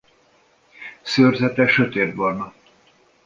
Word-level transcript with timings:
Szőrzete 1.01 1.67
sötétbarna. 1.67 2.53